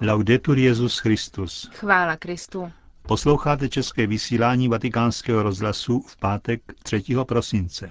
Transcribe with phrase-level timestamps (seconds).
[0.00, 1.70] Laudetur Jezus Christus.
[1.72, 2.72] Chvála Kristu.
[3.02, 7.02] Posloucháte české vysílání Vatikánského rozhlasu v pátek 3.
[7.26, 7.90] prosince.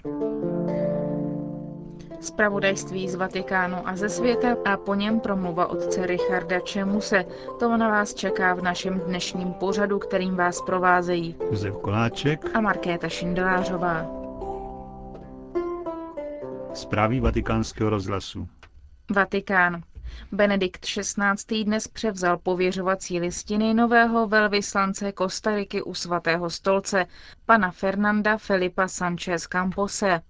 [2.21, 7.25] Spravodajství z Vatikánu a ze světa a po něm promluva otce Richarda Čemuse.
[7.59, 13.09] To na vás čeká v našem dnešním pořadu, kterým vás provázejí Josef Koláček a Markéta
[13.09, 14.07] Šindelářová.
[16.73, 18.47] Zprávy vatikánského rozhlasu.
[19.15, 19.81] Vatikán.
[20.31, 21.63] Benedikt XVI.
[21.63, 27.05] dnes převzal pověřovací listiny nového velvyslance Kostariky u svatého stolce,
[27.45, 30.21] pana Fernanda Felipa Sanchez Campose.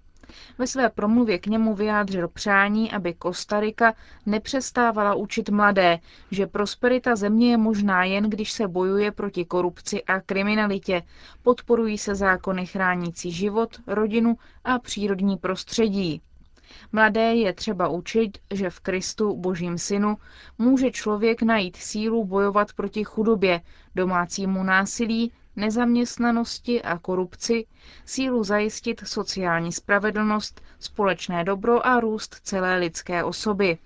[0.58, 3.94] Ve své promluvě k němu vyjádřil přání, aby Kostarika
[4.26, 5.99] nepřestávala učit mladé,
[6.32, 11.02] že prosperita země je možná jen, když se bojuje proti korupci a kriminalitě,
[11.44, 16.21] podporují se zákony chránící život, rodinu a přírodní prostředí.
[16.91, 20.17] Mladé je třeba učit, že v Kristu, Božím synu,
[20.57, 23.62] může člověk najít sílu bojovat proti chudobě,
[23.95, 27.65] domácímu násilí, nezaměstnanosti a korupci,
[28.05, 33.77] sílu zajistit sociální spravedlnost, společné dobro a růst celé lidské osoby.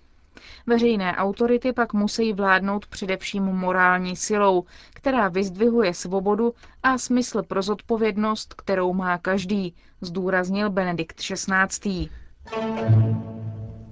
[0.68, 8.54] Veřejné autority pak musí vládnout především morální silou, která vyzdvihuje svobodu a smysl pro zodpovědnost,
[8.54, 12.10] kterou má každý, zdůraznil Benedikt XVI.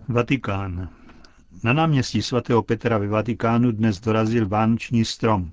[0.07, 0.89] Vatikán.
[1.63, 5.51] Na náměstí svatého Petra ve Vatikánu dnes dorazil vánoční strom.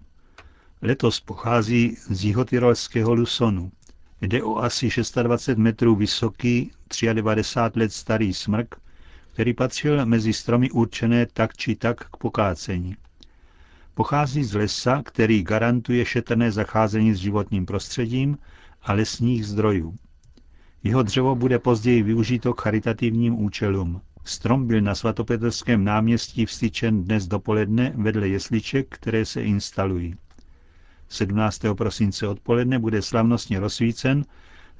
[0.82, 3.72] Letos pochází z jihotyrolského Lusonu.
[4.20, 4.88] Jde o asi
[5.22, 6.70] 26 metrů vysoký,
[7.12, 8.74] 93 let starý smrk,
[9.32, 12.96] který patřil mezi stromy určené tak či tak k pokácení.
[13.94, 18.38] Pochází z lesa, který garantuje šetrné zacházení s životním prostředím
[18.82, 19.94] a lesních zdrojů.
[20.86, 24.00] Jeho dřevo bude později využito k charitativním účelům.
[24.24, 30.14] Strom byl na svatopetrském náměstí vstyčen dnes dopoledne vedle jesliček, které se instalují.
[31.08, 31.60] 17.
[31.76, 34.24] prosince odpoledne bude slavnostně rozsvícen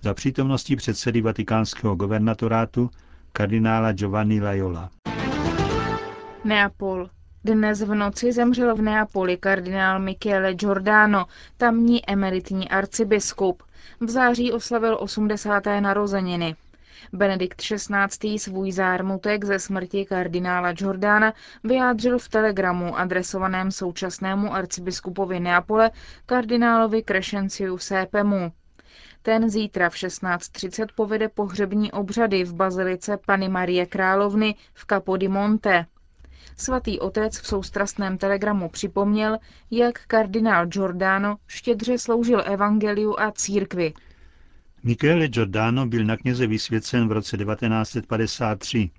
[0.03, 2.91] za přítomnosti předsedy vatikánského guvernatorátu
[3.33, 4.91] kardinála Giovanni Lajola.
[6.45, 7.09] Neapol.
[7.45, 11.27] Dnes v noci zemřel v Neapoli kardinál Michele Giordano,
[11.57, 13.63] tamní emeritní arcibiskup.
[14.01, 15.63] V září oslavil 80.
[15.81, 16.57] narozeniny.
[17.13, 18.39] Benedikt XVI.
[18.39, 21.33] svůj zármutek ze smrti kardinála Giordana
[21.65, 25.91] vyjádřil v telegramu adresovaném současnému arcibiskupovi Neapole
[26.27, 28.53] kardinálovi Crescenciu Sépemu.
[29.23, 35.87] Ten zítra v 16.30 povede pohřební obřady v bazilice Pany Marie Královny v Capodimonte.
[36.57, 39.39] Svatý otec v soustrastném telegramu připomněl,
[39.71, 43.93] jak kardinál Giordano štědře sloužil evangeliu a církvi.
[44.83, 48.91] Michele Giordano byl na kněze vysvěcen v roce 1953.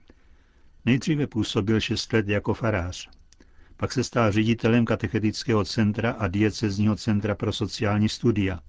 [0.85, 3.09] Nejdříve působil šest let jako farář.
[3.78, 8.59] Pak se stal ředitelem katechetického centra a diecezního centra pro sociální studia.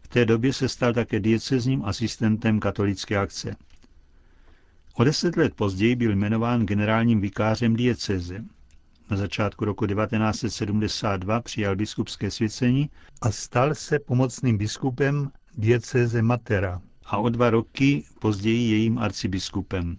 [0.00, 3.56] V té době se stal také diecezním asistentem katolické akce.
[5.00, 8.44] O deset let později byl jmenován generálním vikářem dieceze.
[9.10, 12.90] Na začátku roku 1972 přijal biskupské svěcení
[13.22, 19.96] a stal se pomocným biskupem diecéze Matera a o dva roky později jejím arcibiskupem.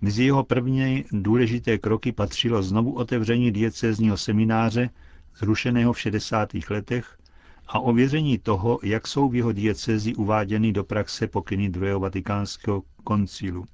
[0.00, 4.90] Mezi jeho první důležité kroky patřilo znovu otevření diecézního semináře,
[5.38, 6.48] zrušeného v 60.
[6.70, 7.18] letech,
[7.68, 13.64] a ověření toho, jak jsou v jeho diecézi uváděny do praxe pokyny druhého vatikánského koncilu.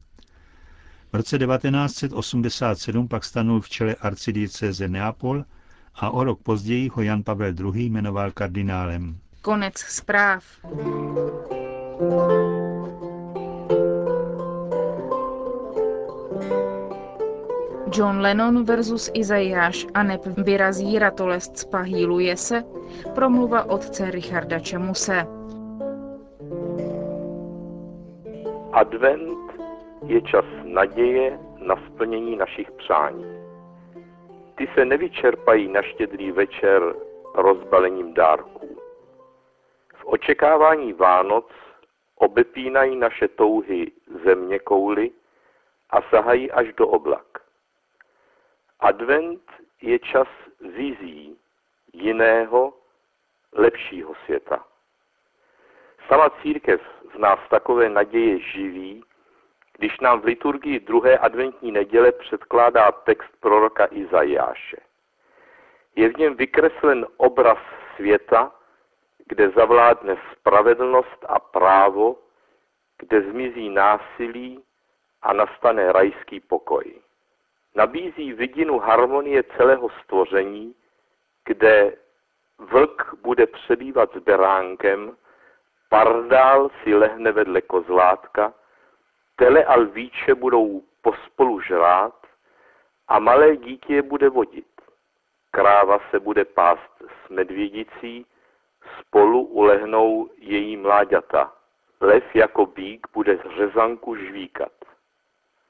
[1.12, 5.44] V roce 1987 pak stanul v čele arcidiecéze Neapol
[5.94, 7.84] a o rok později ho Jan Pavel II.
[7.84, 9.18] jmenoval kardinálem.
[9.42, 10.44] Konec zpráv.
[17.94, 22.64] John Lennon versus Izajáš a neb vyrazí ratolest spahýluje se,
[23.14, 25.26] promluva otce Richarda Čemuse.
[28.72, 29.47] Advent
[30.06, 33.24] je čas naděje na splnění našich přání.
[34.54, 36.94] Ty se nevyčerpají na štědrý večer
[37.34, 38.78] rozbalením dárků.
[39.94, 41.46] V očekávání Vánoc
[42.14, 43.92] obepínají naše touhy
[44.24, 45.10] země kouly
[45.90, 47.26] a sahají až do oblak.
[48.80, 49.42] Advent
[49.82, 50.28] je čas
[50.60, 51.36] vizí
[51.92, 52.74] jiného,
[53.52, 54.64] lepšího světa.
[56.08, 56.80] Sama církev
[57.14, 59.04] v nás takové naděje živí,
[59.78, 64.76] když nám v liturgii druhé adventní neděle předkládá text proroka Izajáše.
[65.96, 67.58] Je v něm vykreslen obraz
[67.96, 68.52] světa,
[69.26, 72.16] kde zavládne spravedlnost a právo,
[72.98, 74.64] kde zmizí násilí
[75.22, 76.84] a nastane rajský pokoj.
[77.74, 80.74] nabízí vidinu harmonie celého stvoření,
[81.44, 81.96] kde
[82.58, 85.16] vlk bude přebývat s beránkem,
[85.88, 88.54] pardál si lehne vedle kozlátka,
[89.38, 92.26] tele a lvíče budou pospolu žrát
[93.08, 94.66] a malé dítě je bude vodit.
[95.50, 98.26] Kráva se bude pást s medvědicí,
[99.00, 101.52] spolu ulehnou její mláďata.
[102.00, 104.72] Lev jako bík bude z řezanku žvíkat.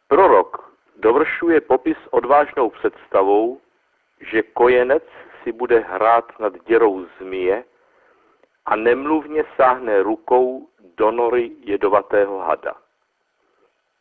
[0.08, 3.60] Prorok dovršuje popis odvážnou představou,
[4.20, 5.04] že kojenec
[5.42, 7.64] si bude hrát nad děrou zmije
[8.66, 12.74] a nemluvně sáhne rukou do nory jedovatého hada.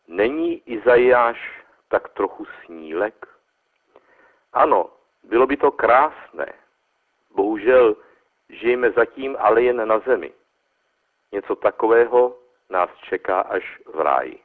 [0.08, 3.26] Není Izajáš tak trochu snílek?
[4.54, 4.90] Ano,
[5.24, 6.54] bylo by to krásné.
[7.36, 7.96] Bohužel
[8.50, 10.34] žijeme zatím ale jen na zemi.
[11.32, 12.38] Něco takového
[12.70, 14.40] nás čeká až v ráji.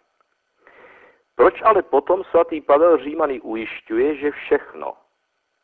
[1.34, 4.96] Proč ale potom svatý Pavel Římany ujišťuje, že všechno,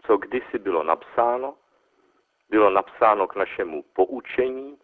[0.07, 1.55] co kdysi bylo napsáno,
[2.51, 4.79] bylo napsáno k našemu poučení,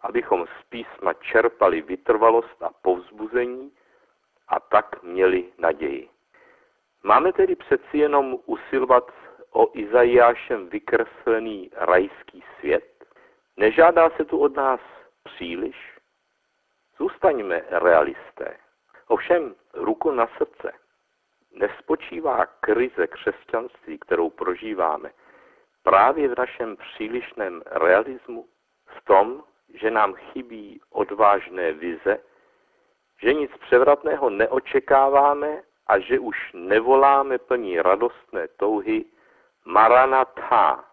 [0.00, 3.72] abychom z písma čerpali vytrvalost a povzbuzení
[4.48, 6.08] a tak měli naději.
[7.02, 9.12] Máme tedy přeci jenom usilovat
[9.50, 13.04] o Izajášem vykreslený rajský svět?
[13.56, 14.80] Nežádá se tu od nás
[15.22, 15.98] příliš?
[16.98, 18.56] Zůstaňme realisté.
[19.06, 20.72] Ovšem, ruku na srdce.
[21.52, 25.10] Nespočívá krize křesťanství, kterou prožíváme,
[25.82, 28.48] právě v našem přílišném realismu,
[28.86, 29.42] v tom,
[29.74, 32.18] že nám chybí odvážné vize,
[33.22, 39.04] že nic převratného neočekáváme a že už nevoláme plní radostné touhy
[39.64, 40.84] Maranatha,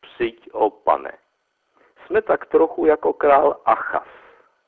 [0.00, 1.12] přijď o pane.
[2.06, 4.08] Jsme tak trochu jako král Achas,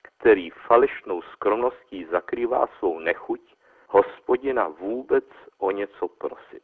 [0.03, 3.41] který falešnou skromností zakrývá svou nechuť
[3.89, 5.25] hospodina vůbec
[5.59, 6.63] o něco prosit.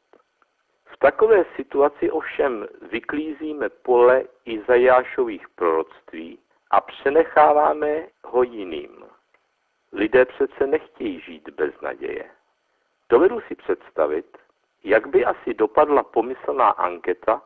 [0.85, 6.39] V takové situaci ovšem vyklízíme pole Izajášových proroctví
[6.71, 9.16] a přenecháváme ho jiným.
[9.93, 12.31] Lidé přece nechtějí žít bez naděje.
[13.09, 14.39] Dovedu si představit,
[14.85, 17.43] jak by asi dopadla pomyslná anketa,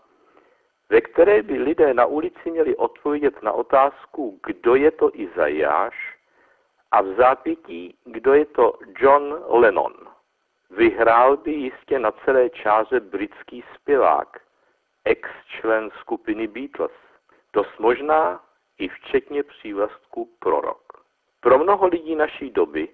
[0.89, 6.19] ve které by lidé na ulici měli odpovědět na otázku, kdo je to Izajáš
[6.91, 9.95] a v zápětí, kdo je to John Lennon.
[10.71, 14.41] Vyhrál by jistě na celé čáře britský zpěvák,
[15.05, 16.93] ex-člen skupiny Beatles.
[17.51, 18.45] To možná
[18.79, 20.90] i včetně přívlastku prorok.
[21.41, 22.89] Pro mnoho lidí naší doby,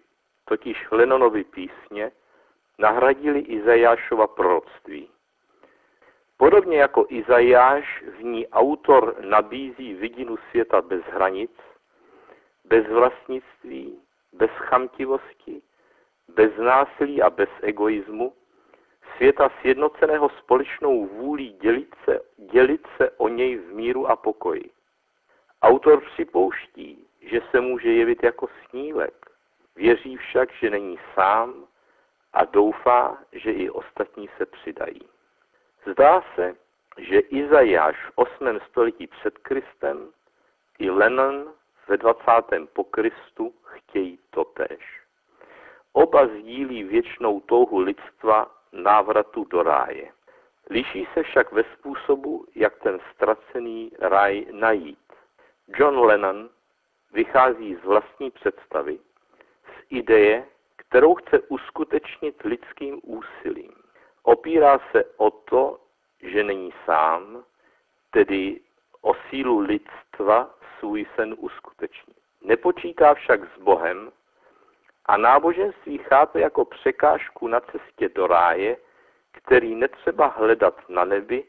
[0.45, 2.13] totiž Lennonovy písně,
[2.79, 5.11] nahradili Izajášova proroctví.
[6.37, 11.51] Podobně jako Izajáš v ní autor nabízí vidinu světa bez hranic,
[12.65, 14.01] bez vlastnictví,
[14.33, 15.63] bez chamtivosti,
[16.29, 18.33] bez násilí a bez egoismu,
[19.17, 24.71] světa sjednoceného společnou vůlí dělit se, dělit se o něj v míru a pokoji.
[25.63, 29.27] Autor připouští, že se může jevit jako snílek,
[29.77, 31.67] věří však, že není sám
[32.33, 35.01] a doufá, že i ostatní se přidají.
[35.87, 36.55] Zdá se,
[36.99, 38.61] že Izajáš v 8.
[38.71, 40.13] století před Kristem
[40.79, 41.53] i Lennon
[41.89, 42.23] ve 20.
[42.73, 45.03] po Kristu chtějí totéž.
[45.93, 50.13] Oba sdílí věčnou touhu lidstva návratu do ráje.
[50.71, 55.13] Liší se však ve způsobu, jak ten ztracený ráj najít.
[55.69, 56.49] John Lennon
[57.17, 58.99] vychází z vlastní představy,
[59.65, 60.45] z ideje,
[60.77, 63.73] kterou chce uskutečnit lidským úsilím.
[64.23, 65.81] Opírá se o to,
[66.23, 67.45] že není sám,
[68.11, 68.61] tedy
[69.01, 72.17] o sílu lidstva svůj sen uskutečnit.
[72.43, 74.13] Nepočítá však s Bohem
[75.07, 78.77] a náboženství chápe jako překážku na cestě do ráje,
[79.33, 81.45] který netřeba hledat na nebi,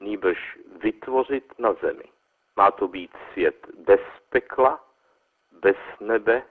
[0.00, 2.04] nýbrž vytvořit na zemi.
[2.56, 4.00] Má to být svět bez
[4.30, 4.87] pekla,
[5.60, 6.42] bez nebe,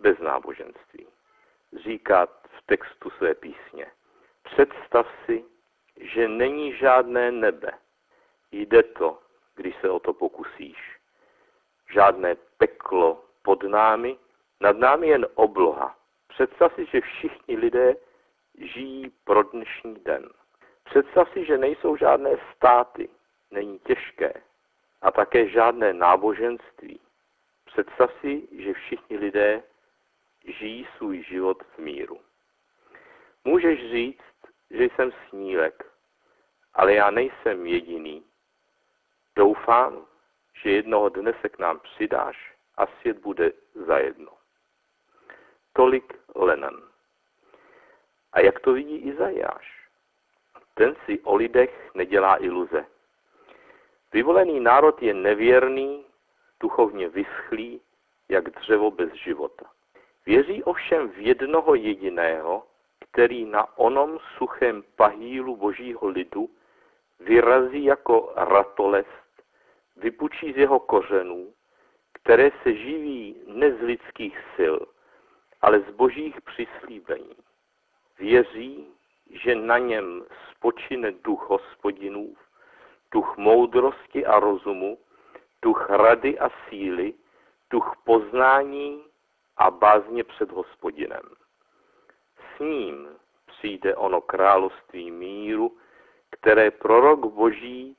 [0.00, 1.06] bez náboženství.
[1.72, 3.86] Říká v textu své písně.
[4.42, 5.44] Představ si,
[5.96, 7.72] že není žádné nebe.
[8.52, 9.18] Jde to,
[9.54, 10.96] když se o to pokusíš.
[11.92, 14.18] Žádné peklo pod námi,
[14.60, 15.96] nad námi jen obloha.
[16.28, 17.96] Představ si, že všichni lidé
[18.58, 20.28] žijí pro dnešní den.
[20.84, 23.08] Představ si, že nejsou žádné státy,
[23.50, 24.42] není těžké,
[25.02, 27.00] a také žádné náboženství.
[27.72, 29.62] Představ si, že všichni lidé
[30.44, 32.20] žijí svůj život v míru.
[33.44, 34.32] Můžeš říct,
[34.70, 35.92] že jsem snílek,
[36.74, 38.24] ale já nejsem jediný.
[39.36, 40.06] Doufám,
[40.62, 44.32] že jednoho dne se k nám přidáš a svět bude zajedno.
[45.72, 46.82] Tolik Lenin.
[48.32, 49.88] A jak to vidí Izajáš?
[50.74, 52.86] Ten si o lidech nedělá iluze.
[54.12, 56.09] Vyvolený národ je nevěrný,
[56.60, 57.80] duchovně vyschlý,
[58.28, 59.66] jak dřevo bez života.
[60.26, 62.66] Věří ovšem v jednoho jediného,
[62.98, 66.50] který na onom suchém pahýlu božího lidu
[67.20, 69.44] vyrazí jako ratolest,
[69.96, 71.52] vypučí z jeho kořenů,
[72.12, 74.76] které se živí ne z lidských sil,
[75.62, 77.36] ale z božích přislíbení.
[78.18, 78.86] Věří,
[79.30, 82.38] že na něm spočine duch hospodinův,
[83.12, 84.98] duch moudrosti a rozumu,
[85.62, 87.14] duch rady a síly,
[87.70, 89.04] duch poznání
[89.56, 91.22] a bázně před hospodinem.
[92.56, 93.08] S ním
[93.46, 95.78] přijde ono království míru,
[96.30, 97.96] které prorok boží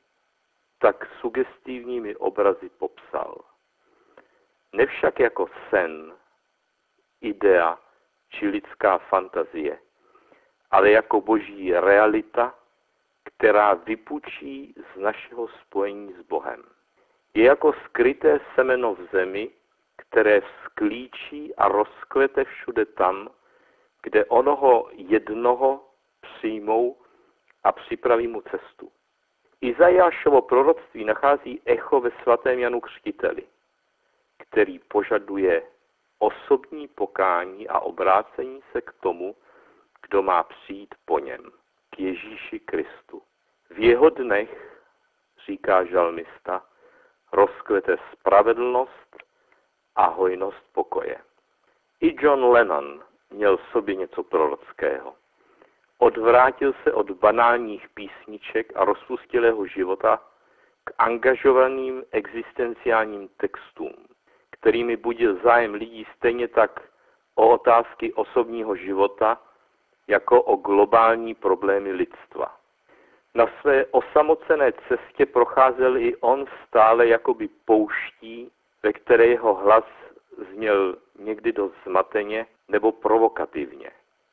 [0.80, 3.38] tak sugestivními obrazy popsal.
[4.74, 6.13] Nevšak jako sen,
[7.22, 7.80] idea
[8.30, 9.80] či lidská fantazie,
[10.72, 12.56] ale jako boží realita,
[13.24, 16.63] která vypučí z našeho spojení s Bohem.
[17.34, 19.50] Je jako skryté semeno v zemi,
[19.98, 23.30] které sklíčí a rozkvete všude tam,
[24.04, 25.86] kde onoho jednoho
[26.22, 26.98] přijmou
[27.64, 28.92] a připraví mu cestu.
[29.62, 33.44] Izajášovo proroctví nachází echo ve svatém Janu Křtiteli,
[34.38, 35.64] který požaduje
[36.20, 39.36] osobní pokání a obrácení se k tomu,
[40.02, 41.52] kdo má přijít po něm,
[41.90, 43.22] k Ježíši Kristu.
[43.70, 44.82] V jeho dnech,
[45.46, 46.66] říká žalmista,
[47.32, 49.18] rozkvete spravedlnost
[49.96, 51.18] a hojnost pokoje.
[52.02, 55.16] I John Lennon měl v sobě něco prorockého.
[55.98, 60.22] Odvrátil se od banálních písniček a rozpustilého života
[60.84, 63.94] k angažovaným existenciálním textům,
[64.50, 66.82] kterými budil zájem lidí stejně tak
[67.36, 69.42] o otázky osobního života,
[70.08, 72.61] jako o globální problémy lidstva.
[73.36, 78.52] Na své osamocené cestě procházel i on stále jakoby pouští,
[78.84, 79.84] ve které jeho hlas
[80.52, 83.92] zněl někdy dost zmateně nebo provokativně.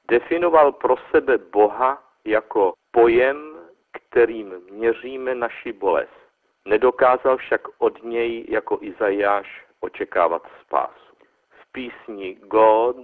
[0.09, 3.59] Definoval pro sebe Boha jako pojem,
[3.93, 6.19] kterým měříme naši bolest.
[6.64, 11.14] Nedokázal však od něj jako Izajáš očekávat spásu.
[11.50, 12.97] V písni God,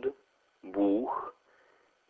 [0.63, 1.35] Bůh,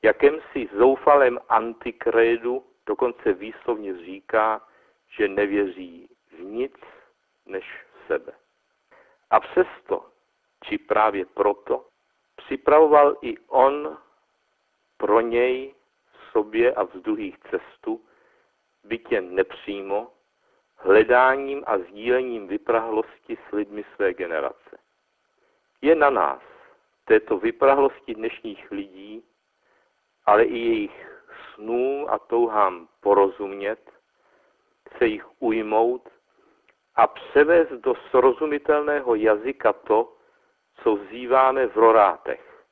[0.03, 4.69] jakémsi zoufalém antikrédu dokonce výslovně říká,
[5.09, 6.75] že nevěří v nic
[7.47, 8.33] než v sebe.
[9.31, 10.07] A přesto,
[10.65, 11.87] či právě proto,
[12.37, 13.99] připravoval i on
[14.97, 15.75] pro něj,
[16.33, 18.05] sobě a v druhých cestu,
[18.85, 20.13] bytě nepřímo,
[20.77, 24.79] hledáním a sdílením vyprahlosti s lidmi své generace.
[25.83, 26.43] Je na nás,
[27.05, 29.25] této vyprahlosti dnešních lidí,
[30.27, 31.14] ale i jejich
[31.55, 33.81] snům a touhám porozumět,
[34.99, 36.09] se jich ujmout
[36.95, 40.13] a převést do srozumitelného jazyka to,
[40.83, 42.65] co vzýváme v rorátech.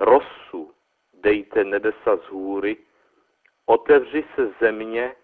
[0.00, 0.74] Rosu
[1.12, 2.76] dejte nebesa z hůry,
[3.66, 5.16] otevři se země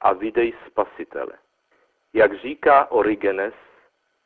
[0.00, 1.32] a vydej spasitele.
[2.12, 3.54] Jak říká Origenes,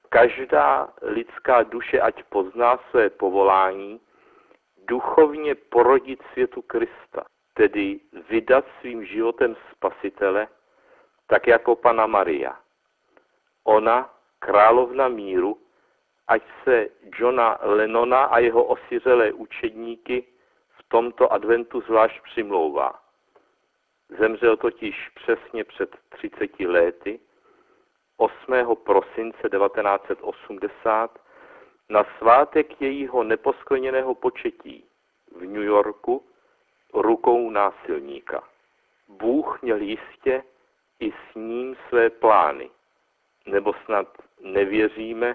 [0.09, 4.01] každá lidská duše, ať pozná své povolání,
[4.89, 7.25] duchovně porodit světu Krista,
[7.55, 10.49] tedy vydat svým životem spasitele,
[11.27, 12.57] tak jako Pana Maria.
[13.65, 15.59] Ona, královna míru,
[16.29, 20.25] ať se Johna Lenona a jeho osiřelé učedníky
[20.71, 23.03] v tomto adventu zvlášť přimlouvá.
[24.19, 27.21] Zemřel totiž přesně před 30 lety,
[28.17, 28.77] 8.
[28.85, 31.19] prosince 1980,
[31.89, 34.85] na svátek jejího neposkleněného početí
[35.37, 36.27] v New Yorku
[36.93, 38.43] rukou násilníka.
[39.09, 40.43] Bůh měl jistě
[41.01, 42.71] i s ním své plány,
[43.47, 44.09] nebo snad
[44.41, 45.35] nevěříme,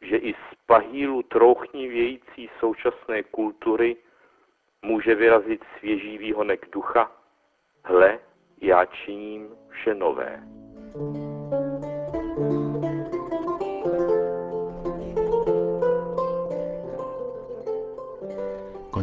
[0.00, 3.96] že i z pahýlu trouchnivějící současné kultury
[4.82, 7.12] může vyrazit svěží výhonek ducha.
[7.84, 8.18] Hle,
[8.60, 10.42] já činím vše nové.